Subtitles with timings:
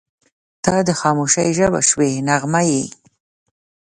[0.63, 2.83] •ته د خاموشۍ ژبه شوې نغمه یې.